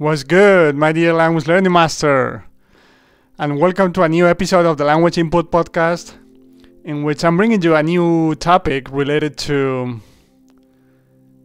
What's 0.00 0.22
good, 0.22 0.76
my 0.76 0.92
dear 0.92 1.12
language 1.12 1.46
learning 1.46 1.72
master? 1.72 2.42
And 3.38 3.58
welcome 3.60 3.92
to 3.92 4.02
a 4.02 4.08
new 4.08 4.26
episode 4.26 4.64
of 4.64 4.78
the 4.78 4.84
Language 4.86 5.18
Input 5.18 5.52
Podcast, 5.52 6.14
in 6.84 7.02
which 7.02 7.22
I'm 7.22 7.36
bringing 7.36 7.60
you 7.60 7.76
a 7.76 7.82
new 7.82 8.34
topic 8.36 8.90
related 8.90 9.36
to, 9.40 10.00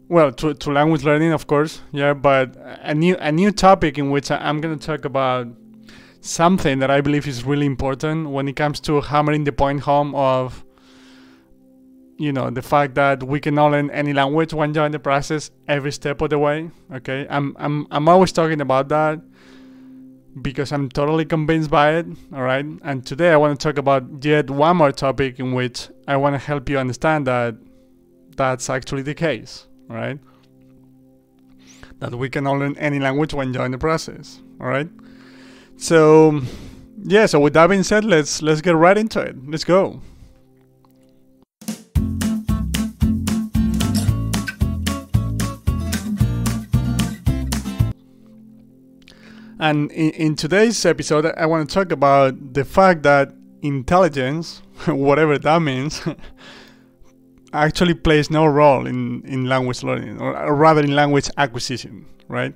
well, 0.07 0.31
to, 0.31 0.53
to 0.53 0.71
language 0.71 1.03
learning, 1.03 1.33
of 1.33 1.47
course, 1.47 1.81
yeah, 1.91 2.13
but 2.13 2.55
a 2.81 2.95
new 2.95 3.17
a 3.19 3.29
new 3.29 3.51
topic 3.51 3.97
in 3.97 4.09
which 4.09 4.31
I'm 4.31 4.61
going 4.61 4.79
to 4.79 4.87
talk 4.87 5.03
about 5.03 5.47
something 6.21 6.79
that 6.79 6.89
I 6.89 7.01
believe 7.01 7.27
is 7.27 7.43
really 7.43 7.65
important 7.65 8.29
when 8.29 8.47
it 8.47 8.55
comes 8.55 8.79
to 8.87 9.01
hammering 9.01 9.43
the 9.43 9.51
point 9.51 9.81
home 9.81 10.15
of 10.15 10.63
you 12.17 12.31
know 12.31 12.49
the 12.49 12.61
fact 12.61 12.95
that 12.95 13.23
we 13.23 13.39
can 13.39 13.55
not 13.55 13.71
learn 13.71 13.89
any 13.91 14.13
language 14.13 14.53
when 14.53 14.73
you're 14.73 14.85
in 14.85 14.91
the 14.91 14.99
process 14.99 15.51
every 15.67 15.91
step 15.91 16.21
of 16.21 16.29
the 16.29 16.39
way 16.39 16.69
okay? 16.93 17.27
I'm 17.29 17.55
i'm, 17.59 17.87
I'm 17.91 18.07
always 18.07 18.31
talking 18.31 18.61
about 18.61 18.89
that 18.89 19.19
because 20.41 20.71
i'm 20.71 20.89
totally 20.89 21.25
convinced 21.25 21.69
by 21.69 21.95
it 21.95 22.05
all 22.33 22.41
right? 22.41 22.65
And 22.83 23.05
today 23.05 23.31
i 23.31 23.37
want 23.37 23.59
to 23.59 23.63
talk 23.67 23.77
about 23.77 24.23
yet 24.23 24.49
one 24.49 24.77
more 24.77 24.91
topic 24.91 25.39
in 25.39 25.53
which 25.53 25.89
i 26.07 26.15
want 26.15 26.35
to 26.35 26.39
help 26.39 26.69
you 26.69 26.77
understand 26.77 27.27
that 27.27 27.55
that's 28.37 28.69
actually 28.69 29.01
the 29.01 29.13
case 29.13 29.67
all 29.89 29.95
right? 29.95 30.19
That 31.99 32.13
we 32.15 32.29
can 32.29 32.43
not 32.43 32.57
learn 32.57 32.77
any 32.77 32.99
language 32.99 33.33
when 33.33 33.53
you're 33.53 33.65
in 33.65 33.71
the 33.71 33.77
process 33.77 34.39
all 34.61 34.67
right? 34.67 34.89
So 35.77 36.41
yeah 37.03 37.25
so 37.25 37.41
with 37.41 37.53
that 37.53 37.67
being 37.67 37.83
said 37.83 38.05
let's 38.05 38.41
let's 38.41 38.61
get 38.61 38.75
right 38.75 38.97
into 38.97 39.19
it. 39.19 39.35
Let's 39.49 39.65
go 39.65 40.01
And 49.59 49.91
in, 49.91 50.11
in 50.11 50.35
today's 50.35 50.85
episode, 50.85 51.25
I 51.37 51.45
want 51.45 51.69
to 51.69 51.73
talk 51.73 51.91
about 51.91 52.53
the 52.53 52.65
fact 52.65 53.03
that 53.03 53.33
intelligence, 53.61 54.61
whatever 54.87 55.37
that 55.37 55.61
means, 55.61 56.01
actually 57.53 57.93
plays 57.93 58.29
no 58.29 58.45
role 58.45 58.85
in, 58.85 59.23
in 59.25 59.45
language 59.45 59.81
learning, 59.83 60.19
or 60.19 60.53
rather 60.55 60.81
in 60.81 60.95
language 60.95 61.29
acquisition, 61.37 62.05
right? 62.27 62.53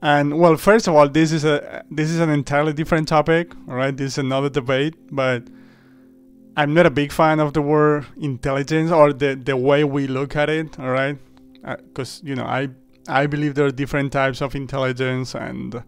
And 0.00 0.38
well, 0.38 0.56
first 0.56 0.86
of 0.86 0.94
all, 0.94 1.08
this 1.08 1.32
is 1.32 1.44
a 1.44 1.84
this 1.90 2.08
is 2.08 2.20
an 2.20 2.30
entirely 2.30 2.72
different 2.72 3.08
topic, 3.08 3.52
right? 3.66 3.96
This 3.96 4.12
is 4.12 4.18
another 4.18 4.48
debate, 4.48 4.94
but 5.10 5.42
I'm 6.56 6.72
not 6.72 6.86
a 6.86 6.90
big 6.90 7.10
fan 7.10 7.40
of 7.40 7.52
the 7.52 7.62
word 7.62 8.06
intelligence 8.16 8.92
or 8.92 9.12
the 9.12 9.34
the 9.34 9.56
way 9.56 9.82
we 9.82 10.06
look 10.06 10.36
at 10.36 10.50
it, 10.50 10.78
all 10.78 10.90
right? 10.90 11.18
Because 11.64 12.20
uh, 12.20 12.26
you 12.28 12.36
know, 12.36 12.44
I 12.44 12.68
I 13.08 13.26
believe 13.26 13.56
there 13.56 13.66
are 13.66 13.72
different 13.72 14.12
types 14.12 14.40
of 14.40 14.54
intelligence 14.54 15.34
and 15.34 15.82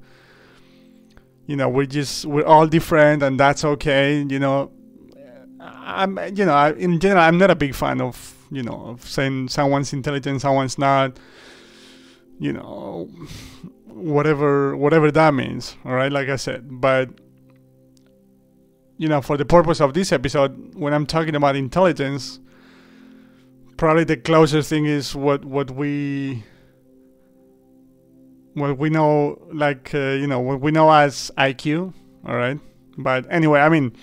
you 1.51 1.57
know 1.57 1.69
we're 1.69 1.85
just 1.85 2.27
we're 2.27 2.47
all 2.47 2.65
different 2.65 3.25
and 3.25 3.41
that's 3.41 3.65
okay 3.65 4.25
you 4.29 4.39
know. 4.39 4.71
I'm 5.61 6.17
you 6.37 6.45
know 6.47 6.55
I, 6.55 6.73
in 6.75 7.01
general 7.01 7.23
i'm 7.23 7.37
not 7.37 7.51
a 7.51 7.57
big 7.57 7.75
fan 7.75 8.01
of 8.01 8.37
you 8.53 8.63
know 8.63 8.79
of 8.91 9.07
saying 9.07 9.49
someone's 9.49 9.93
intelligent 9.93 10.41
someone's 10.41 10.79
not 10.79 11.19
you 12.39 12.53
know 12.53 13.09
whatever 13.87 14.77
whatever 14.77 15.11
that 15.11 15.35
means 15.35 15.77
all 15.85 15.93
right 15.93 16.13
like 16.13 16.29
i 16.29 16.37
said. 16.37 16.81
But 16.81 17.11
you 18.97 19.09
know 19.09 19.21
for 19.21 19.37
the 19.37 19.45
purpose 19.45 19.81
of 19.81 19.93
this 19.93 20.13
episode 20.13 20.75
when 20.77 20.95
i'm 20.95 21.07
talking 21.07 21.35
about 21.35 21.57
intelligence 21.57 22.39
probably 23.77 24.05
the 24.05 24.17
closest 24.17 24.71
thing 24.71 24.87
is 24.87 25.17
what 25.17 25.45
what 25.45 25.73
we 25.73 26.45
what 28.55 28.79
we 28.79 28.91
know, 28.91 29.41
like 29.53 29.95
uh, 29.95 29.99
you 29.99 30.27
know, 30.27 30.41
what 30.41 30.61
we 30.61 30.71
know 30.71 30.91
as 30.91 31.31
IQ. 31.37 31.93
All 32.27 32.37
right, 32.37 32.59
but 32.99 33.27
anyway, 33.31 33.61
I 33.61 33.69
mean, 33.69 33.97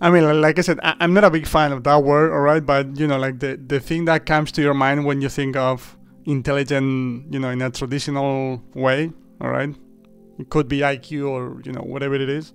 I 0.00 0.10
mean, 0.10 0.40
like 0.40 0.58
I 0.58 0.62
said, 0.62 0.78
I, 0.82 0.94
am 1.00 1.14
not 1.14 1.24
a 1.24 1.30
big 1.30 1.46
fan 1.46 1.72
of 1.72 1.84
that 1.84 2.02
word. 2.02 2.32
All 2.32 2.40
right, 2.40 2.64
but 2.64 2.98
you 2.98 3.06
know, 3.06 3.18
like 3.18 3.40
the 3.40 3.56
the 3.56 3.80
thing 3.80 4.04
that 4.06 4.26
comes 4.26 4.52
to 4.52 4.62
your 4.62 4.74
mind 4.74 5.04
when 5.04 5.20
you 5.20 5.28
think 5.28 5.56
of 5.56 5.96
intelligent, 6.24 7.32
you 7.32 7.38
know, 7.38 7.50
in 7.50 7.62
a 7.62 7.70
traditional 7.70 8.62
way. 8.74 9.12
All 9.40 9.50
right, 9.50 9.74
it 10.38 10.50
could 10.50 10.68
be 10.68 10.80
IQ 10.80 11.28
or 11.28 11.62
you 11.64 11.72
know 11.72 11.82
whatever 11.82 12.14
it 12.14 12.28
is. 12.28 12.52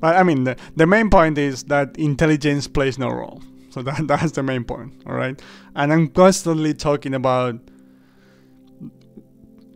But 0.00 0.16
I 0.16 0.22
mean, 0.22 0.44
the, 0.44 0.56
the 0.76 0.86
main 0.86 1.10
point 1.10 1.38
is 1.38 1.64
that 1.64 1.96
intelligence 1.96 2.68
plays 2.68 2.98
no 2.98 3.10
role. 3.10 3.42
So 3.70 3.82
that 3.82 4.06
that's 4.06 4.32
the 4.32 4.42
main 4.42 4.64
point. 4.64 4.92
All 5.06 5.14
right, 5.14 5.40
and 5.74 5.92
I'm 5.92 6.08
constantly 6.08 6.74
talking 6.74 7.14
about 7.14 7.56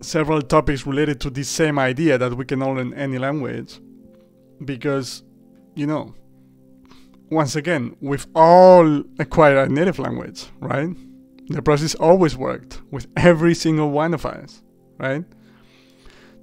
several 0.02 0.42
topics 0.42 0.86
related 0.86 1.20
to 1.20 1.30
this 1.30 1.48
same 1.48 1.78
idea 1.78 2.18
that 2.18 2.34
we 2.34 2.44
can 2.44 2.62
all 2.62 2.74
learn 2.74 2.92
any 2.94 3.18
language 3.18 3.80
because 4.64 5.22
you 5.74 5.86
know 5.86 6.14
once 7.30 7.56
again 7.56 7.96
we've 8.00 8.26
all 8.34 9.02
acquired 9.18 9.70
a 9.70 9.72
native 9.72 9.98
language 9.98 10.46
right? 10.60 10.90
The 11.48 11.60
process 11.60 11.94
always 11.96 12.36
worked 12.36 12.80
with 12.90 13.06
every 13.16 13.54
single 13.54 13.90
one 13.90 14.14
of 14.14 14.26
us 14.26 14.62
right? 14.98 15.24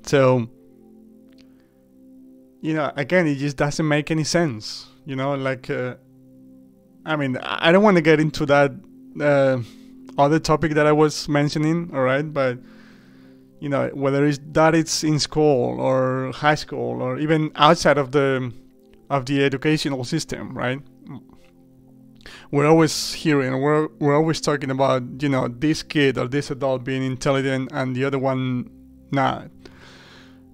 So 0.03 0.49
you 2.61 2.73
know 2.73 2.91
again 2.95 3.27
it 3.27 3.35
just 3.35 3.57
doesn't 3.57 3.87
make 3.87 4.11
any 4.11 4.23
sense 4.23 4.87
you 5.05 5.15
know 5.15 5.33
like 5.33 5.69
uh, 5.69 5.95
i 7.05 7.15
mean 7.15 7.37
i 7.37 7.71
don't 7.71 7.83
want 7.83 7.95
to 7.95 8.01
get 8.01 8.19
into 8.19 8.45
that 8.45 8.71
uh, 9.21 9.57
other 10.17 10.39
topic 10.39 10.73
that 10.73 10.85
i 10.85 10.91
was 10.91 11.29
mentioning 11.29 11.89
all 11.93 12.01
right? 12.01 12.33
But 12.33 12.59
you 13.59 13.69
know 13.69 13.89
whether 13.93 14.25
it's 14.25 14.39
that 14.51 14.75
it's 14.75 15.03
in 15.03 15.19
school 15.19 15.79
or 15.79 16.31
high 16.33 16.55
school 16.55 17.01
or 17.01 17.19
even 17.19 17.51
outside 17.55 17.97
of 17.97 18.11
the 18.11 18.51
of 19.09 19.25
the 19.25 19.43
educational 19.43 20.03
system 20.03 20.57
right? 20.57 20.81
We're 22.51 22.67
always 22.67 23.13
hearing 23.13 23.61
we're, 23.61 23.87
we're 23.99 24.15
always 24.15 24.41
talking 24.41 24.71
about 24.71 25.03
you 25.21 25.29
know 25.29 25.47
this 25.47 25.83
kid 25.83 26.17
or 26.17 26.27
this 26.27 26.51
adult 26.51 26.83
being 26.83 27.03
intelligent 27.03 27.69
and 27.71 27.95
the 27.95 28.05
other 28.05 28.19
one 28.19 28.69
not. 29.11 29.49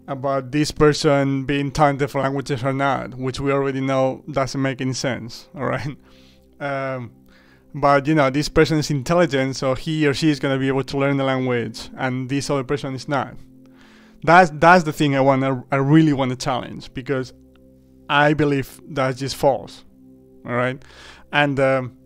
About 0.08 0.52
this 0.52 0.70
person 0.70 1.46
being 1.46 1.72
talented 1.72 2.12
for 2.12 2.22
languages 2.22 2.64
or 2.64 2.74
not 2.74 3.16
which 3.16 3.40
we 3.40 3.52
already 3.52 3.82
know 3.82 4.24
doesn't 4.30 4.62
make 4.62 4.80
any 4.82 4.94
sense 4.94 5.48
all 5.56 5.66
right? 5.66 5.98
Um, 6.58 7.12
but 7.76 8.08
you 8.08 8.16
know 8.16 8.30
this 8.30 8.48
person 8.48 8.78
is 8.78 8.90
intelligent 8.90 9.54
so 9.58 9.76
he 9.76 10.08
or 10.08 10.14
she 10.14 10.30
is 10.30 10.40
going 10.40 10.56
to 10.56 10.60
be 10.60 10.70
able 10.70 10.84
to 10.84 10.98
learn 10.98 11.18
the 11.18 11.24
language 11.26 11.90
and 11.98 12.30
this 12.30 12.50
other 12.50 12.64
person 12.64 12.96
is 12.96 13.08
not. 13.08 13.36
That's 14.24 14.50
that's 14.56 14.86
the 14.86 14.94
thing 14.94 15.16
i 15.16 15.20
want 15.20 15.42
to 15.44 15.64
i 15.72 15.76
really 15.76 16.14
want 16.14 16.32
to 16.32 16.38
challenge 16.38 16.92
because 16.94 17.34
i 18.10 18.34
believe 18.34 18.82
that's 18.88 19.20
just 19.20 19.36
false 19.36 19.84
all 20.46 20.54
right? 20.54 20.82
And 21.34 21.60
um, 21.60 21.98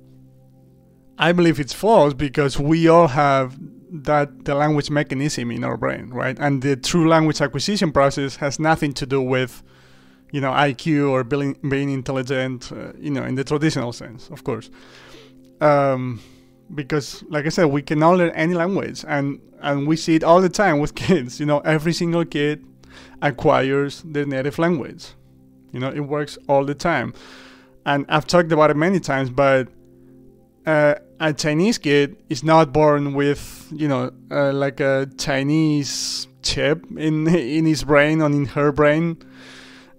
i 1.19 1.31
believe 1.31 1.59
it's 1.59 1.73
false 1.73 2.13
because 2.15 2.59
we 2.59 2.87
all 2.87 3.07
have 3.07 3.55
that 3.91 4.45
the 4.45 4.55
language 4.55 4.89
mechanism 4.89 5.51
in 5.51 5.63
our 5.63 5.77
brain 5.77 6.09
right? 6.09 6.37
And 6.39 6.63
the 6.63 6.75
true 6.77 7.07
language 7.07 7.41
acquisition 7.41 7.91
process 7.91 8.37
has 8.37 8.59
nothing 8.59 8.91
to 8.93 9.05
do 9.05 9.21
with 9.21 9.61
you 10.31 10.41
know 10.41 10.51
iq 10.51 11.09
or 11.09 11.23
being, 11.23 11.57
being 11.67 11.89
intelligent 11.91 12.71
uh, 12.71 12.91
you 12.99 13.11
know 13.11 13.23
in 13.23 13.35
the 13.35 13.43
traditional 13.43 13.93
sense 13.93 14.29
of 14.29 14.43
course 14.43 14.69
um, 15.61 16.21
because 16.73 17.23
like 17.29 17.45
I 17.45 17.49
said, 17.49 17.65
we 17.65 17.81
can 17.81 17.99
now 17.99 18.13
learn 18.13 18.31
any 18.31 18.53
language, 18.53 19.03
and 19.07 19.39
and 19.61 19.87
we 19.87 19.95
see 19.95 20.15
it 20.15 20.23
all 20.23 20.41
the 20.41 20.49
time 20.49 20.79
with 20.79 20.95
kids. 21.07 21.39
You 21.39 21.45
know, 21.45 21.59
every 21.59 21.93
single 21.93 22.25
kid 22.25 22.65
acquires 23.21 24.01
their 24.03 24.25
native 24.25 24.59
language. 24.59 25.07
You 25.71 25.79
know, 25.79 25.89
it 25.89 26.01
works 26.01 26.37
all 26.47 26.65
the 26.65 26.75
time, 26.75 27.13
and 27.85 28.05
I've 28.09 28.27
talked 28.27 28.51
about 28.51 28.71
it 28.71 28.77
many 28.77 28.99
times. 28.99 29.29
But 29.29 29.67
uh, 30.65 30.95
a 31.19 31.33
Chinese 31.33 31.77
kid 31.77 32.17
is 32.29 32.43
not 32.43 32.71
born 32.73 33.13
with 33.13 33.67
you 33.71 33.87
know 33.87 34.11
uh, 34.31 34.53
like 34.53 34.79
a 34.79 35.07
Chinese 35.17 36.27
chip 36.41 36.85
in 36.97 37.27
in 37.35 37.65
his 37.65 37.83
brain 37.83 38.21
or 38.21 38.27
in 38.27 38.45
her 38.45 38.71
brain 38.71 39.17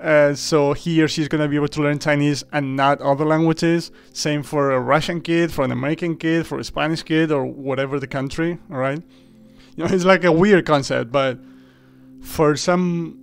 uh, 0.01 0.35
so 0.35 0.73
he 0.73 1.03
or 1.03 1.09
she's 1.09 1.29
going 1.29 1.43
to 1.43 1.49
be 1.49 1.57
able 1.57 1.69
to 1.69 1.83
learn 1.83 1.99
Chinese 1.99 2.43
and 2.53 2.75
not 2.75 3.01
other 3.03 3.25
languages. 3.25 3.91
Same 4.13 4.43
for 4.43 4.71
a 4.71 4.81
Russian 4.81 5.21
kid, 5.21 5.53
for 5.53 5.65
an 5.65 5.73
American 5.73 6.17
kid, 6.17 6.47
for 6.47 6.59
a 6.59 6.65
Spanish 6.65 7.03
kid, 7.03 7.31
or 7.31 7.45
whatever 7.45 8.01
the 8.01 8.07
country. 8.07 8.59
All 8.71 8.79
right, 8.79 9.03
you 9.77 9.85
know, 9.85 9.91
it's 9.93 10.05
like 10.05 10.25
a 10.25 10.33
weird 10.33 10.65
concept, 10.65 11.13
but 11.13 11.39
for 12.23 12.57
some, 12.57 13.19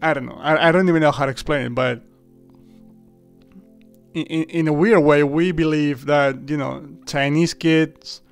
I 0.00 0.14
don't 0.14 0.26
know. 0.26 0.38
I, 0.40 0.68
I 0.68 0.72
don't 0.72 0.88
even 0.88 1.02
know 1.02 1.12
how 1.12 1.24
to 1.24 1.32
explain 1.32 1.66
it, 1.66 1.74
but 1.74 2.02
in, 4.14 4.22
in 4.24 4.68
a 4.68 4.72
weird 4.72 5.02
way, 5.02 5.24
we 5.24 5.50
believe 5.50 6.06
that 6.06 6.48
you 6.48 6.56
know 6.56 6.88
Chinese 7.06 7.54
kids, 7.54 8.22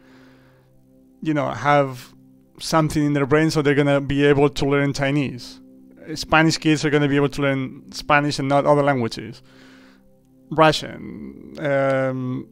you 1.20 1.34
know, 1.34 1.50
have 1.50 2.14
something 2.60 3.04
in 3.04 3.12
their 3.12 3.26
brain, 3.26 3.50
so 3.50 3.60
they're 3.60 3.74
gonna 3.74 4.00
be 4.00 4.24
able 4.24 4.48
to 4.50 4.64
learn 4.64 4.92
Chinese 4.92 5.60
Spanish 6.14 6.58
kids 6.58 6.84
are 6.84 6.90
going 6.90 7.02
to 7.02 7.08
be 7.08 7.16
able 7.16 7.28
to 7.30 7.42
learn 7.42 7.90
Spanish 7.92 8.38
and 8.38 8.48
not 8.48 8.66
other 8.66 8.82
languages. 8.82 9.42
Russian, 10.50 11.56
um, 11.58 12.48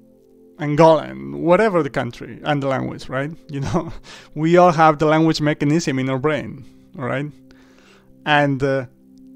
Angolan, 0.58 1.40
whatever 1.40 1.82
the 1.82 1.90
country 1.90 2.40
and 2.44 2.62
the 2.62 2.66
language, 2.68 3.08
right? 3.08 3.30
You 3.50 3.60
know, 3.60 3.92
we 4.34 4.56
all 4.56 4.72
have 4.72 4.98
the 4.98 5.06
language 5.06 5.40
mechanism 5.40 5.98
in 5.98 6.08
our 6.10 6.18
brain, 6.18 6.64
right? 6.94 7.30
And 8.26 8.62
uh, 8.62 8.86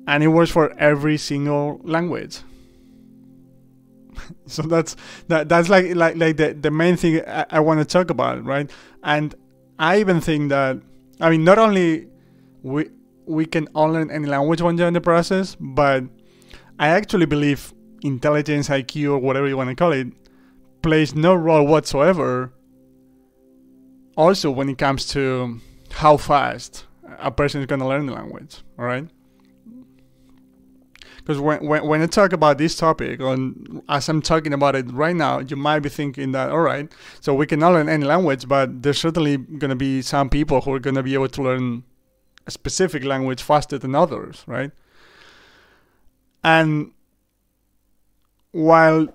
and 0.07 0.23
it 0.23 0.29
works 0.29 0.51
for 0.51 0.73
every 0.79 1.19
single 1.19 1.81
language. 1.85 2.41
so 4.47 4.63
that's 4.63 4.97
that 5.29 5.49
that's 5.49 5.69
like 5.69 5.95
like 5.95 6.17
like 6.17 6.37
the 6.37 6.55
the 6.55 6.71
main 6.71 6.97
thing 6.97 7.23
I, 7.27 7.47
I 7.51 7.61
want 7.61 7.81
to 7.81 7.85
talk 7.85 8.11
about, 8.11 8.45
right? 8.45 8.71
And 9.03 9.35
I 9.79 10.01
even 10.01 10.21
think 10.21 10.49
that 10.51 10.79
I 11.21 11.31
mean 11.31 11.45
not 11.45 11.59
only 11.59 12.09
we 12.63 12.91
we 13.29 13.45
can 13.45 13.69
all 13.75 13.91
learn 13.91 14.11
any 14.11 14.27
language 14.27 14.63
when 14.63 14.77
you're 14.79 14.89
in 14.89 14.95
the 14.95 15.01
process, 15.01 15.57
but 15.61 16.05
I 16.79 16.89
actually 16.89 17.27
believe 17.27 17.73
intelligence, 18.03 18.69
IQ, 18.69 19.13
or 19.13 19.19
whatever 19.19 19.47
you 19.47 19.57
want 19.57 19.69
to 19.69 19.75
call 19.77 19.93
it, 19.93 20.09
plays 20.83 21.15
no 21.15 21.35
role 21.35 21.67
whatsoever. 21.67 22.53
Also, 24.17 24.51
when 24.51 24.69
it 24.69 24.79
comes 24.79 25.07
to 25.09 25.61
how 25.93 26.17
fast 26.17 26.87
a 27.19 27.31
person 27.31 27.61
is 27.61 27.67
going 27.67 27.81
to 27.81 27.87
learn 27.87 28.07
the 28.07 28.13
language, 28.13 28.63
all 28.79 28.85
right? 28.85 29.07
Because 31.19 31.39
when, 31.41 31.65
when, 31.67 31.87
when 31.87 32.01
I 32.01 32.07
talk 32.07 32.33
about 32.33 32.57
this 32.57 32.75
topic, 32.77 33.21
on 33.21 33.83
as 33.89 34.09
I'm 34.09 34.23
talking 34.23 34.55
about 34.55 34.75
it 34.75 34.91
right 34.91 35.15
now, 35.15 35.41
you 35.41 35.57
might 35.57 35.81
be 35.81 35.91
thinking 35.91 36.33
that, 36.33 36.51
all 36.51 36.61
right, 36.61 36.91
so 37.21 37.35
we 37.35 37.47
can 37.47 37.61
learn 37.61 37.89
any 37.89 38.07
language, 38.07 38.49
but 38.49 38.83
there's 38.83 38.99
certainly 38.99 39.37
going 39.37 39.69
to 39.69 39.77
be 39.77 40.01
some 40.01 40.31
people 40.31 40.63
who 40.63 40.73
are 40.73 40.81
going 40.81 40.97
to 40.97 41.03
be 41.03 41.13
able 41.13 41.29
to 41.29 41.43
learn 41.43 41.85
a 42.49 42.51
specific 42.51 43.05
language 43.05 43.43
faster 43.43 43.79
than 43.79 43.95
others, 43.95 44.43
right? 44.47 44.73
And 46.43 46.93
while 48.53 49.09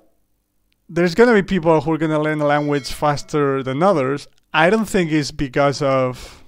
there's 0.88 1.16
going 1.16 1.30
to 1.30 1.36
be 1.36 1.44
people 1.44 1.82
who 1.82 1.92
are 1.92 1.98
going 1.98 2.12
to 2.12 2.20
learn 2.20 2.40
a 2.40 2.46
language 2.46 2.92
faster 2.92 3.64
than 3.64 3.82
others, 3.82 4.28
I 4.54 4.70
don't 4.70 4.86
think 4.86 5.12
it's 5.12 5.32
because 5.32 5.82
of 5.82 6.44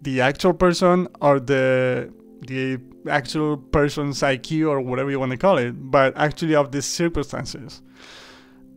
the 0.00 0.20
actual 0.20 0.54
person 0.54 1.08
or 1.20 1.40
the 1.40 2.12
the 2.46 2.78
actual 3.08 3.56
person's 3.56 4.20
IQ 4.20 4.68
or 4.68 4.80
whatever 4.80 5.10
you 5.10 5.20
want 5.20 5.30
to 5.30 5.36
call 5.36 5.58
it, 5.58 5.72
but 5.72 6.16
actually 6.16 6.54
of 6.56 6.72
the 6.72 6.82
circumstances. 6.82 7.82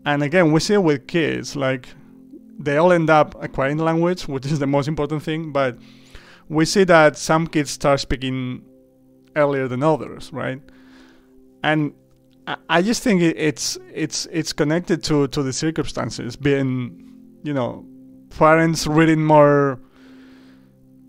And 0.05 0.21
again, 0.21 0.51
we 0.51 0.59
see 0.59 0.75
it 0.75 0.83
with 0.83 1.07
kids, 1.07 1.55
like 1.55 1.89
they 2.59 2.77
all 2.77 2.91
end 2.91 3.09
up 3.09 3.35
acquiring 3.43 3.79
language, 3.79 4.27
which 4.27 4.45
is 4.45 4.59
the 4.59 4.67
most 4.67 4.87
important 4.87 5.23
thing, 5.23 5.51
but 5.51 5.77
we 6.49 6.65
see 6.65 6.83
that 6.85 7.17
some 7.17 7.47
kids 7.47 7.71
start 7.71 7.99
speaking 7.99 8.63
earlier 9.35 9.67
than 9.67 9.83
others, 9.83 10.31
right? 10.31 10.61
And 11.63 11.93
I 12.69 12.81
just 12.83 13.01
think 13.01 13.21
it's 13.21 13.77
it's 13.91 14.27
it's 14.31 14.53
connected 14.53 15.03
to 15.05 15.27
to 15.29 15.41
the 15.41 15.51
circumstances, 15.51 16.35
being 16.35 17.39
you 17.43 17.53
know 17.53 17.85
parents 18.29 18.85
reading 18.85 19.25
more 19.25 19.79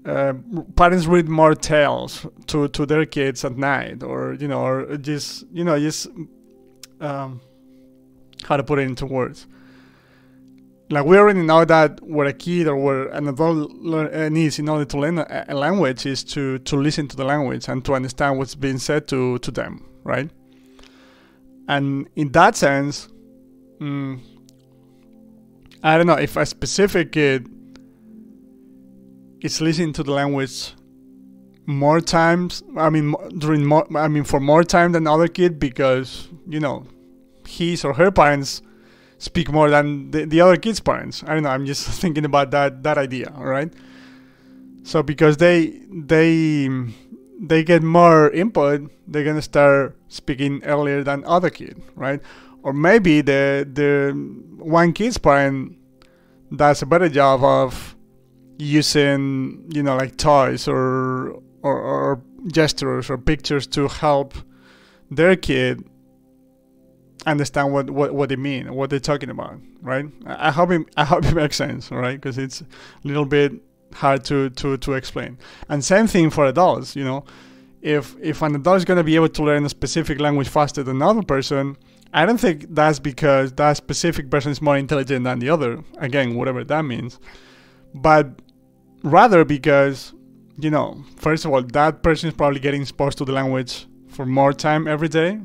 uh, 0.06 0.34
parents 0.76 1.06
read 1.06 1.28
more 1.28 1.54
tales 1.54 2.26
to, 2.46 2.68
to 2.68 2.86
their 2.86 3.04
kids 3.04 3.44
at 3.44 3.56
night, 3.56 4.02
or 4.02 4.34
you 4.34 4.48
know, 4.48 4.64
or 4.64 4.96
just 4.96 5.44
you 5.52 5.64
know, 5.64 5.78
just 5.78 6.06
um, 7.00 7.40
how 8.44 8.56
to 8.56 8.62
put 8.62 8.78
it 8.78 8.82
into 8.82 9.04
words. 9.04 9.46
Like 10.88 11.04
we 11.04 11.18
already 11.18 11.42
know 11.42 11.64
that 11.64 12.00
what 12.00 12.28
a 12.28 12.32
kid 12.32 12.68
or 12.68 12.76
what 12.76 13.12
an 13.12 13.26
adult 13.26 13.72
uh, 13.92 14.28
needs 14.28 14.58
in 14.58 14.68
order 14.68 14.84
to 14.84 14.98
learn 14.98 15.18
a, 15.18 15.44
a, 15.48 15.54
language 15.54 16.06
is 16.06 16.22
to 16.24 16.58
to 16.60 16.76
listen 16.76 17.08
to 17.08 17.16
the 17.16 17.24
language 17.24 17.68
and 17.68 17.84
to 17.86 17.94
understand 17.94 18.38
what's 18.38 18.54
being 18.54 18.78
said 18.78 19.08
to 19.08 19.38
to 19.38 19.50
them, 19.50 19.84
right? 20.04 20.30
And 21.68 22.08
in 22.14 22.30
that 22.32 22.54
sense, 22.54 23.08
mm, 23.80 24.20
I 25.82 25.96
don't 25.96 26.06
know 26.06 26.14
if 26.14 26.36
a 26.36 26.46
specific 26.46 27.12
kid 27.12 27.48
is 29.40 29.60
listening 29.60 29.92
to 29.94 30.04
the 30.04 30.12
language 30.12 30.72
more 31.66 32.00
times. 32.00 32.62
I 32.76 32.90
mean, 32.90 33.12
during 33.38 33.64
more. 33.64 33.86
I 33.96 34.06
mean, 34.06 34.22
for 34.22 34.38
more 34.38 34.62
time 34.62 34.92
than 34.92 35.08
other 35.08 35.26
kid 35.26 35.58
because 35.58 36.28
you 36.48 36.60
know, 36.60 36.86
his 37.44 37.84
or 37.84 37.92
her 37.94 38.12
parents 38.12 38.62
speak 39.18 39.50
more 39.50 39.70
than 39.70 40.10
the, 40.10 40.24
the 40.24 40.40
other 40.40 40.56
kid's 40.56 40.80
parents. 40.80 41.22
I 41.26 41.34
don't 41.34 41.42
know. 41.42 41.50
I'm 41.50 41.66
just 41.66 41.88
thinking 42.00 42.24
about 42.24 42.50
that 42.50 42.82
that 42.82 42.98
idea. 42.98 43.32
Right. 43.36 43.72
So 44.82 45.02
because 45.02 45.36
they 45.38 45.80
they 45.90 46.68
they 47.40 47.64
get 47.64 47.82
more 47.82 48.30
input, 48.30 48.90
they're 49.06 49.24
gonna 49.24 49.42
start 49.42 49.96
speaking 50.08 50.62
earlier 50.64 51.02
than 51.02 51.24
other 51.24 51.50
kid, 51.50 51.82
right? 51.94 52.20
Or 52.62 52.72
maybe 52.72 53.20
the 53.20 53.68
the 53.70 54.12
one 54.58 54.92
kid's 54.92 55.18
parent 55.18 55.76
does 56.54 56.82
a 56.82 56.86
better 56.86 57.08
job 57.08 57.42
of 57.42 57.96
using 58.58 59.64
you 59.74 59.82
know 59.82 59.96
like 59.96 60.16
toys 60.16 60.68
or, 60.68 61.42
or 61.62 61.80
or, 61.80 62.22
gestures 62.46 63.10
or 63.10 63.18
pictures 63.18 63.66
to 63.66 63.88
help 63.88 64.32
their 65.10 65.34
kid 65.34 65.82
understand 67.26 67.73
what, 67.73 67.90
what, 67.90 68.14
what 68.14 68.28
they 68.28 68.37
mean 68.37 68.73
what 68.73 68.90
they're 68.90 69.00
talking 69.00 69.31
about 69.31 69.58
right? 69.82 70.06
I 70.26 70.50
hope 70.50 70.70
it, 70.70 70.82
i 70.96 71.05
hope 71.05 71.25
it 71.25 71.34
makes 71.34 71.56
sense 71.56 71.90
right? 71.90 72.14
Because 72.14 72.38
it's 72.38 72.61
a 72.61 72.67
little 73.05 73.25
bit 73.25 73.52
hard 73.93 74.25
to, 74.25 74.50
to 74.50 74.76
to 74.78 74.93
explain. 74.94 75.38
And 75.69 75.84
same 75.84 76.06
thing 76.06 76.31
for 76.31 76.46
adults 76.46 76.96
you 76.96 77.05
know? 77.05 77.25
If 77.82 78.17
if 78.20 78.43
an 78.43 78.55
adult 78.55 78.78
is 78.78 78.84
going 78.84 78.99
to 78.99 79.05
be 79.05 79.17
able 79.17 79.28
to 79.28 79.43
learn 79.43 79.64
a 79.64 79.69
specific 79.69 80.20
language 80.20 80.49
faster 80.49 80.82
than 80.82 80.96
another 80.96 81.23
person 81.23 81.76
i 82.14 82.25
don't 82.25 82.38
think 82.38 82.67
that's 82.70 82.99
because 82.99 83.52
that 83.55 83.76
specific 83.76 84.31
person 84.31 84.52
is 84.52 84.62
more 84.62 84.76
intelligent 84.76 85.25
than 85.25 85.38
the 85.40 85.50
other. 85.50 85.82
Again 85.99 86.34
whatever 86.37 86.64
that 86.64 86.82
means. 86.82 87.19
But 87.94 88.40
rather 89.02 89.44
because 89.44 90.14
you 90.58 90.70
know 90.70 91.05
first 91.17 91.44
of 91.44 91.52
all 91.52 91.62
that 91.62 92.02
person 92.02 92.28
is 92.28 92.34
probably 92.34 92.61
getting 92.61 92.82
exposed 92.82 93.19
to 93.19 93.25
the 93.25 93.32
language 93.32 93.87
for 94.08 94.25
more 94.25 94.52
time 94.52 94.87
every 94.88 95.08
day. 95.08 95.40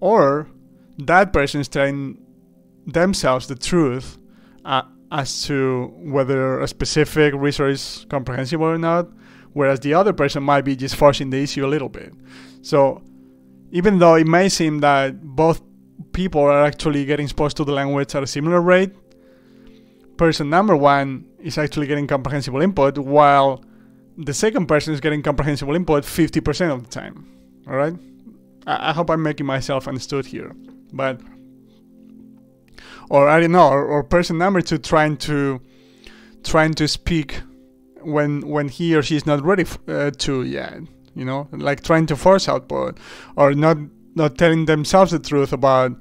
Or 0.00 0.46
that 0.98 1.32
person 1.32 1.60
is 1.60 1.68
telling 1.68 2.18
themselves 2.86 3.46
the 3.46 3.54
truth 3.54 4.18
uh, 4.64 4.82
as 5.10 5.42
to 5.44 5.92
whether 5.96 6.60
a 6.60 6.68
specific 6.68 7.34
resource 7.34 7.98
is 8.00 8.06
comprehensible 8.08 8.66
or 8.66 8.78
not 8.78 9.08
whereas 9.52 9.80
the 9.80 9.94
other 9.94 10.12
person 10.12 10.42
might 10.42 10.62
be 10.62 10.76
just 10.76 10.96
forcing 10.96 11.30
the 11.30 11.42
issue 11.42 11.64
a 11.64 11.68
little 11.68 11.88
bit 11.88 12.12
so 12.62 13.02
even 13.70 13.98
though 13.98 14.14
it 14.14 14.26
may 14.26 14.48
seem 14.48 14.80
that 14.80 15.20
both 15.22 15.60
people 16.12 16.40
are 16.40 16.64
actually 16.64 17.04
getting 17.04 17.24
exposed 17.24 17.56
to 17.56 17.64
the 17.64 17.72
language 17.72 18.14
at 18.14 18.22
a 18.22 18.26
similar 18.26 18.60
rate 18.60 18.94
person 20.16 20.48
number 20.48 20.76
one 20.76 21.24
is 21.40 21.58
actually 21.58 21.86
getting 21.86 22.06
comprehensible 22.06 22.62
input 22.62 22.98
while 22.98 23.62
the 24.16 24.32
second 24.32 24.66
person 24.66 24.94
is 24.94 25.00
getting 25.00 25.22
comprehensible 25.22 25.74
input 25.74 26.04
50% 26.04 26.72
of 26.72 26.84
the 26.84 26.90
time. 26.90 27.26
All 27.68 27.76
right? 27.76 27.94
I, 28.66 28.90
I 28.90 28.92
hope 28.92 29.10
I'm 29.10 29.22
making 29.22 29.46
myself 29.46 29.86
understood 29.86 30.26
here. 30.26 30.52
But, 30.96 31.20
or 33.10 33.28
I 33.28 33.40
don't 33.40 33.52
know, 33.52 33.68
or, 33.68 33.84
or 33.84 34.02
person 34.02 34.38
number 34.38 34.60
two 34.60 34.78
trying 34.78 35.16
to, 35.18 35.60
trying 36.42 36.74
to 36.74 36.88
speak 36.88 37.40
when 38.02 38.48
when 38.48 38.68
he 38.68 38.94
or 38.94 39.02
she 39.02 39.16
is 39.16 39.26
not 39.26 39.44
ready 39.44 39.64
uh, 39.88 40.10
to 40.10 40.42
yet. 40.42 40.80
You 41.14 41.24
know, 41.24 41.48
like 41.52 41.82
trying 41.82 42.06
to 42.06 42.16
force 42.16 42.48
output, 42.48 42.98
or 43.36 43.54
not 43.54 43.78
not 44.14 44.38
telling 44.38 44.66
themselves 44.66 45.12
the 45.12 45.18
truth 45.18 45.52
about, 45.52 45.92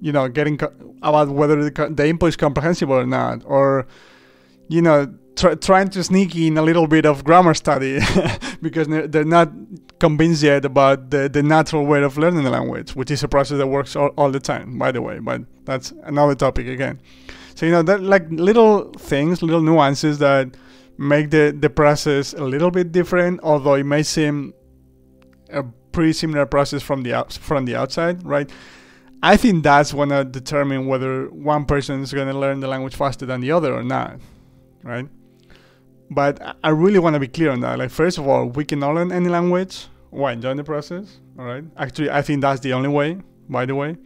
you 0.00 0.12
know, 0.12 0.28
getting 0.28 0.60
about 1.02 1.28
whether 1.28 1.68
the, 1.68 1.88
the 1.94 2.06
input 2.06 2.30
is 2.30 2.36
comprehensible 2.36 2.94
or 2.94 3.06
not, 3.06 3.42
or 3.44 3.86
you 4.68 4.82
know, 4.82 5.12
tr- 5.36 5.54
trying 5.54 5.88
to 5.90 6.02
sneak 6.02 6.34
in 6.36 6.58
a 6.58 6.62
little 6.62 6.86
bit 6.86 7.06
of 7.06 7.24
grammar 7.24 7.54
study 7.54 8.00
because 8.62 8.88
they're 8.88 9.24
not 9.24 9.52
convinced 9.98 10.42
yet 10.42 10.64
about 10.64 11.10
the, 11.10 11.28
the 11.28 11.42
natural 11.42 11.86
way 11.86 12.02
of 12.02 12.18
learning 12.18 12.44
the 12.44 12.50
language, 12.50 12.94
which 12.94 13.10
is 13.10 13.22
a 13.22 13.28
process 13.28 13.58
that 13.58 13.66
works 13.66 13.96
all, 13.96 14.08
all 14.16 14.30
the 14.30 14.40
time, 14.40 14.78
by 14.78 14.92
the 14.92 15.02
way. 15.02 15.18
But 15.18 15.42
that's 15.64 15.92
another 16.04 16.34
topic 16.34 16.66
again. 16.66 17.00
So, 17.54 17.66
you 17.66 17.72
know, 17.72 17.82
that 17.82 18.02
like 18.02 18.26
little 18.30 18.92
things, 18.92 19.42
little 19.42 19.62
nuances 19.62 20.18
that 20.18 20.56
make 20.98 21.30
the, 21.30 21.56
the 21.58 21.70
process 21.70 22.34
a 22.34 22.44
little 22.44 22.70
bit 22.70 22.92
different, 22.92 23.40
although 23.42 23.74
it 23.74 23.84
may 23.84 24.02
seem 24.02 24.52
a 25.50 25.62
pretty 25.92 26.12
similar 26.12 26.44
process 26.44 26.82
from 26.82 27.02
the 27.02 27.24
from 27.40 27.64
the 27.64 27.76
outside, 27.76 28.24
right? 28.24 28.50
I 29.22 29.36
think 29.36 29.64
that's 29.64 29.92
to 29.92 30.24
determine 30.24 30.86
whether 30.86 31.28
one 31.30 31.64
person 31.64 32.02
is 32.02 32.10
to 32.10 32.32
learn 32.32 32.60
the 32.60 32.68
language 32.68 32.94
faster 32.94 33.24
than 33.24 33.40
the 33.40 33.50
other 33.50 33.72
or 33.74 33.82
not 33.82 34.20
right? 34.86 35.08
But 36.10 36.56
I 36.62 36.68
really 36.70 36.98
want 36.98 37.14
to 37.14 37.20
be 37.20 37.28
clear 37.28 37.50
on 37.50 37.60
that. 37.60 37.78
Like, 37.78 37.90
first 37.90 38.18
of 38.18 38.28
all, 38.28 38.46
we 38.46 38.64
can 38.64 38.82
all 38.82 38.94
learn 38.94 39.10
any 39.12 39.28
language 39.28 39.88
while 40.10 40.32
enjoying 40.32 40.56
the 40.56 40.64
process. 40.64 41.18
All 41.38 41.44
right. 41.44 41.64
Actually, 41.76 42.10
I 42.10 42.22
think 42.22 42.40
that's 42.42 42.60
the 42.60 42.72
only 42.72 42.88
way. 42.88 43.18
By 43.48 43.66
the 43.66 43.74
way. 43.74 43.96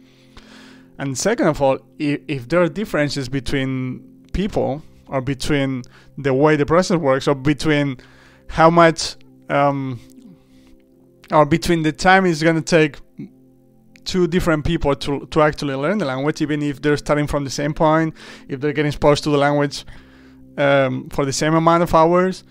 And 0.97 1.17
second 1.17 1.47
of 1.47 1.61
all, 1.61 1.79
if, 1.97 2.21
if 2.27 2.47
there 2.47 2.61
are 2.61 2.69
differences 2.69 3.27
between 3.27 4.27
people 4.33 4.83
or 5.07 5.21
between 5.21 5.83
the 6.17 6.33
way 6.33 6.55
the 6.55 6.65
process 6.65 6.97
works 6.97 7.27
or 7.27 7.35
between 7.35 7.97
how 8.47 8.69
much 8.69 9.15
um, 9.49 9.99
or 11.31 11.45
between 11.45 11.83
the 11.83 11.91
time 11.91 12.25
it's 12.25 12.43
going 12.43 12.55
to 12.55 12.61
take 12.61 12.99
two 14.05 14.27
different 14.27 14.65
people 14.65 14.95
to 14.95 15.25
to 15.27 15.41
actually 15.41 15.75
learn 15.75 15.97
the 15.97 16.05
language, 16.05 16.41
even 16.41 16.61
if 16.61 16.81
they're 16.81 16.97
starting 16.97 17.27
from 17.27 17.43
the 17.43 17.49
same 17.49 17.73
point, 17.73 18.13
if 18.47 18.59
they're 18.59 18.73
getting 18.73 18.89
exposed 18.89 19.23
to 19.23 19.29
the 19.29 19.37
language 19.37 19.85
um, 20.57 21.09
for 21.09 21.25
the 21.25 21.33
same 21.33 21.53
amount 21.53 21.83
of 21.83 21.93
hours. 21.93 22.43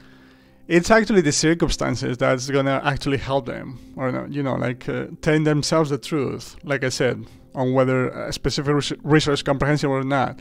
It's 0.69 0.91
actually 0.91 1.23
the 1.23 1.33
circumstances 1.33 2.17
that's 2.17 2.49
gonna 2.49 2.81
actually 2.85 3.19
help 3.19 3.47
them, 3.47 3.79
or 3.97 4.27
you 4.31 4.43
know, 4.43 4.55
like 4.55 4.89
uh, 4.89 5.07
telling 5.21 5.45
themselves 5.45 5.91
the 5.91 5.99
truth. 5.99 6.57
Like 6.63 6.85
I 6.85 6.91
said, 6.91 7.27
on 7.55 7.73
whether 7.73 8.09
a 8.11 8.33
specific 8.33 8.99
resource 9.03 9.43
comprehensible 9.43 9.95
or 9.95 10.05
not 10.05 10.39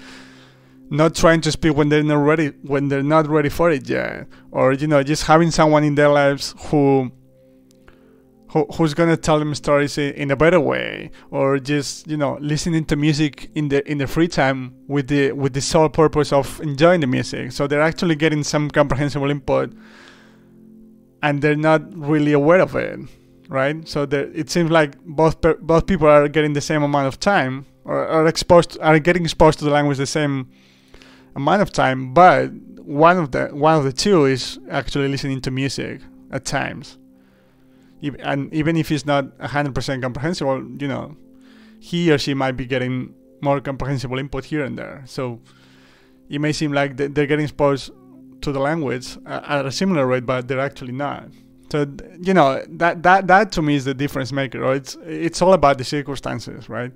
not 0.91 1.13
trying 1.13 1.41
to 1.41 1.51
speak 1.51 1.75
when 1.75 1.89
they're 1.89 2.03
not 2.03 2.15
ready 2.15 2.47
when 2.63 2.87
they're 2.87 3.03
not 3.03 3.27
ready 3.27 3.49
for 3.49 3.69
it 3.69 3.87
yet 3.87 4.27
or 4.51 4.73
you 4.73 4.87
know 4.87 5.03
just 5.03 5.23
having 5.23 5.51
someone 5.51 5.83
in 5.83 5.95
their 5.95 6.09
lives 6.09 6.55
who 6.57 7.11
who, 8.49 8.65
who's 8.73 8.93
gonna 8.93 9.17
tell 9.17 9.39
them 9.39 9.53
stories 9.55 9.97
in 9.97 10.31
a 10.31 10.35
better 10.35 10.59
way 10.59 11.11
or 11.31 11.59
just 11.59 12.07
you 12.07 12.17
know 12.17 12.37
listening 12.41 12.85
to 12.85 12.95
music 12.95 13.49
in 13.55 13.69
the 13.69 13.89
in 13.89 13.97
the 13.97 14.07
free 14.07 14.27
time 14.27 14.73
with 14.87 15.07
the 15.07 15.31
with 15.31 15.53
the 15.53 15.61
sole 15.61 15.89
purpose 15.89 16.31
of 16.33 16.59
enjoying 16.61 17.01
the 17.01 17.07
music 17.07 17.51
so 17.51 17.67
they're 17.67 17.81
actually 17.81 18.15
getting 18.15 18.43
some 18.43 18.69
comprehensible 18.69 19.29
input 19.29 19.71
and 21.21 21.41
they're 21.41 21.55
not 21.55 21.81
really 21.95 22.33
aware 22.33 22.59
of 22.59 22.75
it 22.75 22.99
right 23.49 23.87
so 23.87 24.03
it 24.03 24.49
seems 24.49 24.69
like 24.69 24.97
both 25.05 25.41
both 25.61 25.85
people 25.87 26.07
are 26.07 26.27
getting 26.27 26.53
the 26.53 26.61
same 26.61 26.83
amount 26.83 27.07
of 27.07 27.19
time 27.19 27.65
or 27.83 28.07
are 28.07 28.27
exposed 28.27 28.77
are 28.81 28.99
getting 28.99 29.23
exposed 29.23 29.57
to 29.57 29.65
the 29.65 29.71
language 29.71 29.97
the 29.97 30.05
same 30.05 30.47
amount 31.35 31.61
of 31.61 31.71
time, 31.71 32.13
but 32.13 32.51
one 32.83 33.17
of 33.17 33.31
the 33.31 33.47
one 33.47 33.75
of 33.75 33.83
the 33.83 33.93
two 33.93 34.25
is 34.25 34.59
actually 34.69 35.07
listening 35.07 35.41
to 35.41 35.51
music 35.51 36.01
at 36.31 36.45
times. 36.45 36.98
And 38.19 38.53
even 38.53 38.77
if 38.77 38.91
it's 38.91 39.05
not 39.05 39.37
100% 39.39 40.01
comprehensible, 40.01 40.63
you 40.79 40.87
know, 40.87 41.17
he 41.79 42.11
or 42.11 42.17
she 42.17 42.33
might 42.33 42.53
be 42.53 42.65
getting 42.65 43.13
more 43.41 43.61
comprehensible 43.61 44.19
input 44.19 44.45
here 44.45 44.63
and 44.63 44.77
there. 44.77 45.03
So 45.05 45.41
it 46.29 46.39
may 46.39 46.51
seem 46.51 46.71
like 46.71 46.97
they're 46.97 47.09
getting 47.09 47.41
exposed 47.41 47.91
to 48.41 48.51
the 48.51 48.59
language 48.59 49.17
at 49.25 49.65
a 49.65 49.71
similar 49.71 50.05
rate, 50.05 50.25
but 50.25 50.47
they're 50.47 50.59
actually 50.59 50.93
not. 50.93 51.29
So 51.71 51.85
you 52.19 52.33
know 52.33 52.63
that 52.67 53.03
that 53.03 53.27
that 53.27 53.51
to 53.53 53.61
me 53.61 53.75
is 53.75 53.85
the 53.85 53.93
difference 53.93 54.31
maker. 54.31 54.59
Right? 54.59 54.77
It's 54.77 54.97
it's 55.05 55.41
all 55.41 55.53
about 55.53 55.77
the 55.77 55.83
circumstances, 55.83 56.67
right? 56.67 56.91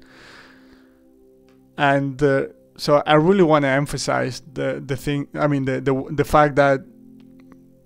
And 1.78 2.22
uh, 2.24 2.48
so 2.78 3.04
I 3.06 3.14
really 3.14 3.44
want 3.44 3.64
to 3.64 3.70
emphasize 3.70 4.42
the 4.52 4.82
the 4.84 4.98
thing. 4.98 5.28
I 5.36 5.48
mean, 5.48 5.66
the 5.66 5.80
the 5.80 5.94
the 6.10 6.24
fact 6.24 6.56
that 6.56 6.82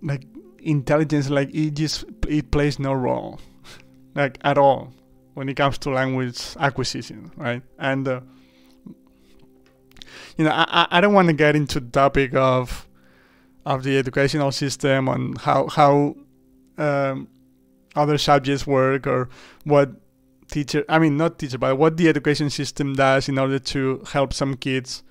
like 0.02 0.24
intelligence, 0.68 1.30
like 1.30 1.54
it 1.54 1.72
just 1.72 2.06
it 2.28 2.52
plays 2.52 2.80
no 2.80 2.94
role, 2.94 3.40
like 4.16 4.38
at 4.42 4.58
all, 4.58 4.94
when 5.34 5.50
it 5.50 5.56
comes 5.56 5.78
to 5.80 5.90
language 5.90 6.40
acquisition, 6.60 7.32
right? 7.36 7.64
And 7.80 8.08
uh, 8.08 8.22
you 10.38 10.46
know, 10.46 10.52
I 10.52 10.88
I 10.92 11.02
don't 11.02 11.14
want 11.14 11.28
to 11.30 11.34
get 11.34 11.56
into 11.56 11.80
the 11.80 11.90
topic 11.90 12.36
of 12.36 12.88
of 13.66 13.84
the 13.84 13.98
educational 13.98 14.52
system 14.52 15.08
and 15.08 15.38
how 15.40 15.68
how 15.68 16.16
um, 16.78 17.28
other 17.96 18.18
subjects 18.18 18.66
work 18.66 19.08
or 19.08 19.30
what 19.66 19.92
teacher 20.50 20.86
i 20.88 20.98
mean 20.98 21.18
not 21.18 21.38
teacher 21.38 21.58
but 21.58 21.78
what 21.78 21.98
the 21.98 22.08
education 22.08 22.50
system 22.50 22.94
does 22.94 23.28
in 23.28 23.38
order 23.38 23.60
to 23.60 24.02
help 24.12 24.32
some 24.32 24.56
kids 24.56 25.04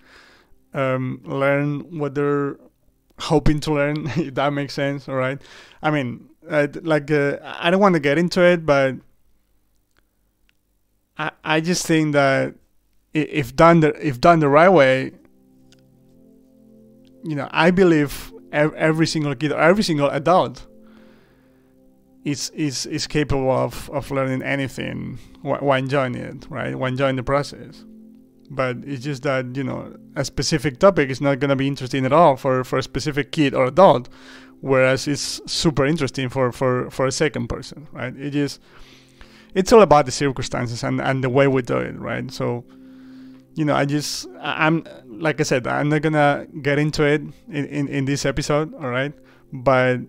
um, 0.72 1.20
learn 1.24 1.98
what 1.98 2.14
they're 2.14 2.56
hoping 3.18 3.60
to 3.60 3.72
learn 3.72 4.06
if 4.16 4.34
that 4.34 4.52
makes 4.52 4.74
sense 4.74 5.08
all 5.08 5.14
right 5.14 5.40
i 5.82 5.90
mean 5.90 6.28
uh, 6.48 6.66
like 6.82 7.10
uh, 7.10 7.38
i 7.42 7.70
don't 7.70 7.80
want 7.80 7.94
to 7.94 8.00
get 8.00 8.18
into 8.18 8.40
it 8.42 8.64
but 8.64 8.94
i 11.18 11.30
i 11.44 11.60
just 11.60 11.86
think 11.86 12.12
that 12.12 12.54
if 13.14 13.56
done 13.56 13.80
the 13.80 14.06
if 14.06 14.20
done 14.20 14.40
the 14.40 14.48
right 14.48 14.68
way 14.68 15.12
you 17.24 17.34
know 17.34 17.48
i 17.50 17.70
believe 17.70 18.32
every 18.52 19.06
single 19.06 19.34
kid 19.34 19.52
or 19.52 19.58
every 19.58 19.82
single 19.82 20.08
adult 20.10 20.66
is 22.26 22.50
is 22.50 22.86
is 22.86 23.06
capable 23.06 23.50
of, 23.50 23.88
of 23.90 24.10
learning 24.10 24.42
anything 24.42 25.18
while 25.42 25.78
enjoying 25.78 26.16
it, 26.16 26.44
right? 26.50 26.74
While 26.74 26.90
enjoying 26.90 27.14
the 27.14 27.22
process. 27.22 27.84
But 28.50 28.78
it's 28.84 29.04
just 29.04 29.22
that 29.24 29.56
you 29.56 29.64
know 29.64 29.96
a 30.14 30.24
specific 30.24 30.78
topic 30.78 31.10
is 31.10 31.20
not 31.20 31.40
gonna 31.40 31.56
be 31.56 31.66
interesting 31.66 32.04
at 32.04 32.12
all 32.12 32.36
for, 32.36 32.64
for 32.64 32.78
a 32.78 32.82
specific 32.82 33.32
kid 33.32 33.54
or 33.54 33.66
adult, 33.66 34.08
whereas 34.60 35.08
it's 35.08 35.40
super 35.46 35.84
interesting 35.84 36.28
for, 36.28 36.52
for, 36.52 36.90
for 36.90 37.06
a 37.06 37.12
second 37.12 37.48
person, 37.48 37.88
right? 37.92 38.16
It 38.16 38.34
is 38.34 38.58
it's 39.54 39.72
all 39.72 39.80
about 39.80 40.04
the 40.04 40.12
circumstances 40.12 40.84
and, 40.84 41.00
and 41.00 41.24
the 41.24 41.30
way 41.30 41.48
we 41.48 41.62
do 41.62 41.78
it, 41.78 41.98
right? 41.98 42.30
So 42.30 42.64
you 43.54 43.64
know, 43.64 43.74
I 43.74 43.86
just 43.86 44.26
I'm 44.40 44.84
like 45.06 45.40
I 45.40 45.44
said, 45.44 45.66
I'm 45.66 45.88
not 45.88 46.02
gonna 46.02 46.46
get 46.62 46.78
into 46.78 47.02
it 47.04 47.22
in, 47.48 47.64
in, 47.66 47.88
in 47.88 48.04
this 48.04 48.26
episode, 48.26 48.74
all 48.74 48.88
right? 48.88 49.12
But 49.52 50.00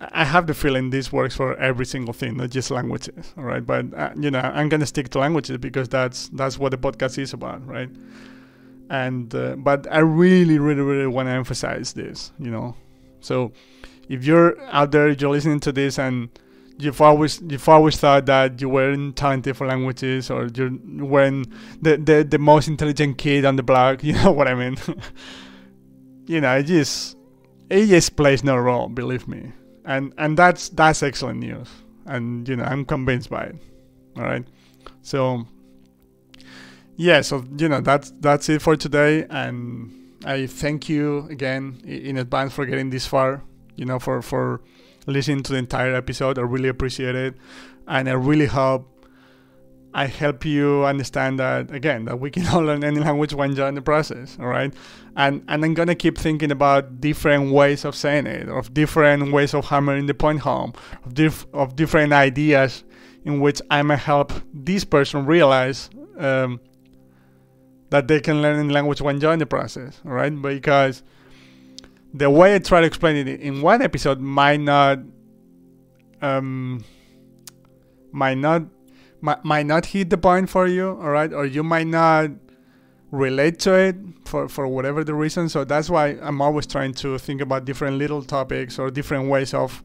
I 0.00 0.24
have 0.24 0.46
the 0.46 0.54
feeling 0.54 0.88
this 0.90 1.12
works 1.12 1.36
for 1.36 1.54
every 1.56 1.84
single 1.84 2.14
thing, 2.14 2.38
not 2.38 2.50
just 2.50 2.70
languages. 2.70 3.34
All 3.36 3.44
right, 3.44 3.64
but 3.64 3.92
uh, 3.94 4.10
you 4.16 4.30
know, 4.30 4.40
I'm 4.40 4.70
gonna 4.70 4.86
stick 4.86 5.10
to 5.10 5.18
languages 5.18 5.58
because 5.58 5.88
that's 5.90 6.28
that's 6.30 6.58
what 6.58 6.70
the 6.70 6.78
podcast 6.78 7.18
is 7.18 7.34
about, 7.34 7.66
right? 7.66 7.90
And 8.88 9.32
uh, 9.34 9.56
but 9.56 9.86
I 9.90 9.98
really, 9.98 10.58
really, 10.58 10.80
really 10.80 11.06
want 11.06 11.28
to 11.28 11.32
emphasize 11.32 11.92
this. 11.92 12.32
You 12.38 12.50
know, 12.50 12.76
so 13.20 13.52
if 14.08 14.24
you're 14.24 14.58
out 14.70 14.90
there, 14.90 15.10
you're 15.10 15.30
listening 15.30 15.60
to 15.60 15.72
this, 15.72 15.98
and 15.98 16.30
you've 16.78 17.02
always 17.02 17.42
you've 17.42 17.68
always 17.68 17.98
thought 17.98 18.24
that 18.24 18.58
you 18.58 18.70
weren't 18.70 19.16
talented 19.16 19.54
for 19.54 19.66
languages, 19.66 20.30
or 20.30 20.46
you 20.46 20.80
weren't 21.04 21.46
the, 21.82 21.98
the 21.98 22.24
the 22.24 22.38
most 22.38 22.68
intelligent 22.68 23.18
kid 23.18 23.44
on 23.44 23.56
the 23.56 23.62
block. 23.62 24.02
You 24.02 24.14
know 24.14 24.32
what 24.32 24.48
I 24.48 24.54
mean? 24.54 24.78
you 26.26 26.40
know, 26.40 26.56
it 26.56 26.62
just 26.62 27.18
it 27.68 27.86
just 27.88 28.16
plays 28.16 28.42
no 28.42 28.56
role. 28.56 28.88
Believe 28.88 29.28
me 29.28 29.52
and 29.84 30.12
and 30.18 30.36
that's 30.36 30.68
that's 30.70 31.02
excellent 31.02 31.40
news. 31.40 31.68
And 32.06 32.48
you 32.48 32.56
know 32.56 32.64
i'm 32.64 32.84
convinced 32.84 33.30
by 33.30 33.44
it. 33.44 33.56
All 34.16 34.24
right? 34.24 34.46
So 35.02 35.46
yeah 36.96 37.20
so 37.20 37.44
you 37.56 37.68
know 37.68 37.80
that's 37.80 38.12
that's 38.20 38.48
it 38.48 38.62
for 38.62 38.76
today. 38.76 39.26
And 39.30 39.96
i 40.24 40.46
thank 40.46 40.88
you 40.88 41.26
again 41.30 41.80
in 41.84 42.18
advance 42.18 42.52
for 42.52 42.66
getting 42.66 42.90
this 42.90 43.06
far 43.06 43.42
you 43.76 43.86
know 43.86 43.98
for 43.98 44.20
for 44.20 44.60
listening 45.06 45.42
to 45.44 45.52
the 45.52 45.58
entire 45.58 45.94
episode. 45.94 46.38
I 46.38 46.42
really 46.42 46.68
appreciate 46.68 47.14
it. 47.14 47.34
And 47.88 48.08
i 48.08 48.12
really 48.12 48.46
hope 48.46 48.86
I 49.92 50.06
help 50.06 50.44
you 50.44 50.84
understand 50.84 51.38
that 51.40 51.70
again 51.72 52.04
that 52.04 52.20
we 52.20 52.30
can 52.30 52.46
all 52.52 52.62
learn 52.62 52.84
any 52.84 53.00
language 53.00 53.34
when 53.34 53.52
you're 53.56 53.68
in 53.68 53.74
the 53.74 53.82
process, 53.82 54.36
all 54.40 54.46
right? 54.46 54.72
And 55.16 55.44
and 55.48 55.64
I'm 55.64 55.74
gonna 55.74 55.94
keep 55.94 56.16
thinking 56.18 56.50
about 56.50 57.00
different 57.00 57.52
ways 57.52 57.84
of 57.84 57.94
saying 57.94 58.26
it, 58.26 58.48
of 58.48 58.72
different 58.72 59.32
ways 59.32 59.54
of 59.54 59.66
hammering 59.66 60.06
the 60.06 60.14
point 60.14 60.40
home, 60.40 60.72
of 61.04 61.14
diff- 61.14 61.46
of 61.52 61.76
different 61.76 62.12
ideas 62.12 62.84
in 63.24 63.40
which 63.40 63.60
I 63.70 63.82
may 63.82 63.96
help 63.96 64.32
this 64.54 64.84
person 64.84 65.26
realize 65.26 65.90
um, 66.18 66.60
that 67.90 68.08
they 68.08 68.20
can 68.20 68.40
learn 68.40 68.58
any 68.58 68.72
language 68.72 69.00
when 69.00 69.20
you're 69.20 69.32
in 69.32 69.38
the 69.38 69.46
process, 69.46 70.00
all 70.04 70.12
right? 70.12 70.30
Because 70.30 71.02
the 72.14 72.30
way 72.30 72.54
I 72.54 72.58
try 72.58 72.80
to 72.80 72.86
explain 72.86 73.16
it 73.16 73.40
in 73.40 73.60
one 73.60 73.82
episode 73.82 74.20
might 74.20 74.60
not 74.60 75.00
um, 76.22 76.84
might 78.12 78.38
not 78.38 78.62
might, 79.20 79.44
might 79.44 79.66
not 79.66 79.86
hit 79.86 80.10
the 80.10 80.18
point 80.18 80.50
for 80.50 80.66
you, 80.66 80.90
all 81.00 81.10
right, 81.10 81.32
or 81.32 81.46
you 81.46 81.62
might 81.62 81.86
not 81.86 82.30
relate 83.10 83.58
to 83.60 83.74
it 83.74 83.96
for, 84.24 84.48
for 84.48 84.66
whatever 84.68 85.02
the 85.04 85.14
reason. 85.14 85.48
So 85.48 85.64
that's 85.64 85.90
why 85.90 86.18
I'm 86.20 86.40
always 86.40 86.66
trying 86.66 86.94
to 86.94 87.18
think 87.18 87.40
about 87.40 87.64
different 87.64 87.98
little 87.98 88.22
topics 88.22 88.78
or 88.78 88.90
different 88.90 89.28
ways 89.28 89.52
of 89.52 89.82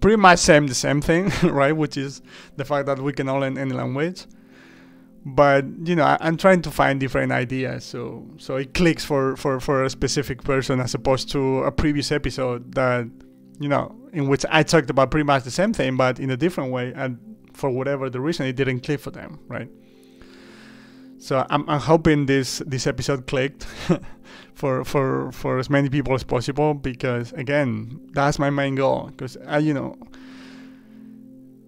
pretty 0.00 0.16
much 0.16 0.38
saying 0.38 0.66
the 0.66 0.74
same 0.74 1.00
thing, 1.00 1.32
right? 1.42 1.72
Which 1.72 1.96
is 1.96 2.22
the 2.56 2.64
fact 2.64 2.86
that 2.86 3.00
we 3.00 3.12
can 3.12 3.28
all 3.28 3.40
learn 3.40 3.58
any 3.58 3.72
language. 3.72 4.26
But 5.24 5.64
you 5.82 5.96
know, 5.96 6.04
I, 6.04 6.18
am 6.20 6.36
trying 6.36 6.62
to 6.62 6.70
find 6.70 7.00
different 7.00 7.32
ideas, 7.32 7.84
so 7.84 8.28
so 8.38 8.56
it 8.56 8.74
clicks 8.74 9.04
for, 9.04 9.36
for, 9.36 9.58
for 9.58 9.82
a 9.82 9.90
specific 9.90 10.44
person 10.44 10.78
as 10.78 10.94
opposed 10.94 11.32
to 11.32 11.64
a 11.64 11.72
previous 11.72 12.12
episode 12.12 12.76
that 12.76 13.08
you 13.58 13.68
know 13.68 13.92
in 14.12 14.28
which 14.28 14.46
I 14.48 14.62
talked 14.62 14.88
about 14.88 15.10
pretty 15.10 15.24
much 15.24 15.42
the 15.42 15.50
same 15.50 15.72
thing, 15.72 15.96
but 15.96 16.20
in 16.20 16.30
a 16.30 16.36
different 16.36 16.70
way, 16.70 16.92
and 16.94 17.18
for 17.56 17.70
whatever 17.70 18.10
the 18.10 18.20
reason, 18.20 18.46
it 18.46 18.54
didn't 18.54 18.80
click 18.80 19.00
for 19.00 19.10
them, 19.10 19.40
right? 19.48 19.68
So 21.18 21.46
I'm, 21.48 21.68
I'm 21.68 21.80
hoping 21.80 22.26
this 22.26 22.62
this 22.66 22.86
episode 22.86 23.26
clicked 23.26 23.64
for 24.54 24.84
for 24.84 25.32
for 25.32 25.58
as 25.58 25.70
many 25.70 25.88
people 25.88 26.14
as 26.14 26.22
possible 26.22 26.74
because 26.74 27.32
again, 27.32 27.98
that's 28.12 28.38
my 28.38 28.50
main 28.50 28.74
goal. 28.74 29.06
Because 29.06 29.38
I, 29.38 29.56
uh, 29.56 29.58
you 29.58 29.72
know, 29.72 29.96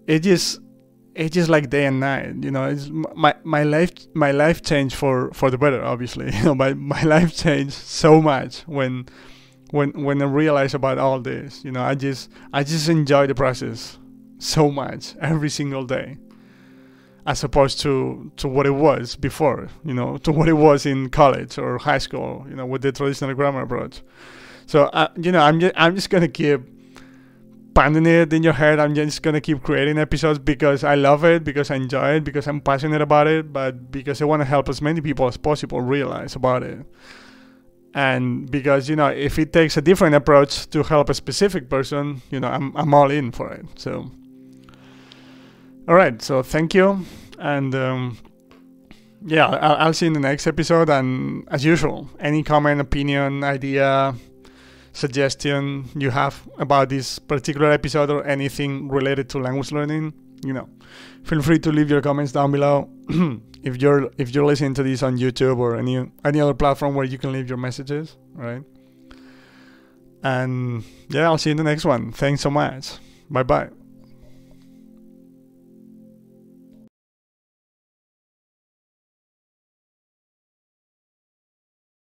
it 0.05 0.19
just 0.19 0.59
it's 1.15 1.33
just 1.33 1.49
like 1.49 1.71
day 1.71 1.87
and 1.87 1.99
night. 1.99 2.35
You 2.43 2.51
know, 2.51 2.65
it's 2.65 2.89
my 2.91 3.33
my 3.43 3.63
life 3.63 3.91
my 4.13 4.31
life 4.31 4.61
changed 4.61 4.95
for 4.95 5.31
for 5.33 5.49
the 5.49 5.57
better. 5.57 5.83
Obviously, 5.83 6.31
you 6.35 6.43
know, 6.43 6.55
my 6.55 6.75
my 6.75 7.01
life 7.01 7.35
changed 7.35 7.73
so 7.73 8.21
much 8.21 8.61
when 8.67 9.07
when 9.71 10.03
when 10.03 10.21
I 10.21 10.25
realized 10.25 10.75
about 10.75 10.99
all 10.99 11.19
this. 11.19 11.65
You 11.65 11.71
know, 11.71 11.81
I 11.81 11.95
just 11.95 12.29
I 12.53 12.63
just 12.63 12.87
enjoy 12.87 13.25
the 13.25 13.35
process 13.35 13.97
so 14.39 14.71
much 14.71 15.15
every 15.21 15.49
single 15.49 15.85
day. 15.85 16.17
as 17.25 17.43
opposed 17.43 17.79
to 17.81 18.31
to 18.37 18.47
what 18.47 18.65
it 18.65 18.71
was 18.71 19.15
before, 19.15 19.67
you 19.83 19.93
know, 19.93 20.17
to 20.17 20.31
what 20.31 20.47
it 20.49 20.53
was 20.53 20.85
in 20.85 21.09
college 21.09 21.57
or 21.57 21.77
high 21.77 21.97
school, 21.99 22.45
you 22.49 22.55
know, 22.55 22.65
with 22.65 22.81
the 22.81 22.91
traditional 22.91 23.33
grammar 23.35 23.61
approach. 23.61 24.01
So, 24.67 24.85
uh, 24.85 25.09
you 25.17 25.31
know, 25.31 25.41
I'm 25.41 25.59
just, 25.59 25.73
I'm 25.77 25.95
just 25.95 26.09
gonna 26.09 26.27
keep 26.29 26.61
pounding 27.75 28.05
it 28.05 28.33
in 28.33 28.43
your 28.43 28.53
head. 28.53 28.79
I'm 28.79 28.95
just 28.95 29.21
gonna 29.21 29.41
keep 29.41 29.63
creating 29.63 29.97
episodes 29.97 30.39
because 30.39 30.83
I 30.83 30.95
love 30.95 31.23
it, 31.23 31.43
because 31.43 31.71
I 31.71 31.75
enjoy 31.75 32.15
it, 32.17 32.23
because 32.23 32.47
I'm 32.47 32.61
passionate 32.61 33.01
about 33.01 33.27
it, 33.27 33.53
but 33.53 33.91
because 33.91 34.21
I 34.21 34.25
want 34.25 34.41
to 34.41 34.45
help 34.45 34.69
as 34.69 34.81
many 34.81 35.01
people 35.01 35.27
as 35.27 35.37
possible 35.37 35.81
realize 35.81 36.35
about 36.35 36.63
it. 36.63 36.85
And 37.93 38.49
because 38.49 38.87
you 38.89 38.95
know, 38.95 39.07
if 39.07 39.39
it 39.39 39.51
takes 39.51 39.77
a 39.77 39.81
different 39.81 40.15
approach 40.15 40.69
to 40.69 40.83
help 40.83 41.09
a 41.09 41.13
specific 41.13 41.69
person, 41.69 42.21
you 42.31 42.39
know, 42.39 42.47
I'm 42.47 42.75
I'm 42.77 42.93
all 42.93 43.09
in 43.11 43.31
for 43.31 43.51
it. 43.51 43.65
So, 43.77 44.11
all 45.89 45.95
right. 45.95 46.21
So 46.21 46.43
thank 46.43 46.75
you, 46.75 47.03
and 47.39 47.73
um, 47.73 48.17
yeah, 49.25 49.47
I'll, 49.47 49.87
I'll 49.87 49.93
see 49.93 50.05
you 50.05 50.11
in 50.11 50.13
the 50.13 50.19
next 50.19 50.45
episode. 50.45 50.89
And 50.89 51.47
as 51.49 51.65
usual, 51.65 52.07
any 52.19 52.43
comment, 52.43 52.79
opinion, 52.79 53.43
idea 53.43 54.13
suggestion 54.93 55.85
you 55.95 56.09
have 56.09 56.47
about 56.57 56.89
this 56.89 57.19
particular 57.19 57.71
episode 57.71 58.09
or 58.09 58.23
anything 58.25 58.89
related 58.89 59.29
to 59.29 59.39
language 59.39 59.71
learning, 59.71 60.13
you 60.43 60.53
know, 60.53 60.69
feel 61.23 61.41
free 61.41 61.59
to 61.59 61.71
leave 61.71 61.89
your 61.89 62.01
comments 62.01 62.31
down 62.31 62.51
below. 62.51 62.89
if 63.63 63.81
you're 63.81 64.11
if 64.17 64.33
you're 64.33 64.45
listening 64.45 64.75
to 64.75 64.83
this 64.83 65.01
on 65.01 65.17
YouTube 65.17 65.57
or 65.57 65.75
any 65.75 66.09
any 66.23 66.39
other 66.39 66.53
platform 66.53 66.93
where 66.93 67.05
you 67.05 67.17
can 67.17 67.31
leave 67.31 67.49
your 67.49 67.57
messages, 67.57 68.15
right? 68.35 68.63
And 70.21 70.83
yeah, 71.09 71.23
I'll 71.23 71.39
see 71.39 71.49
you 71.49 71.53
in 71.53 71.57
the 71.57 71.63
next 71.63 71.85
one. 71.85 72.11
Thanks 72.11 72.41
so 72.41 72.51
much. 72.51 72.97
Bye 73.29 73.43
bye. 73.43 73.78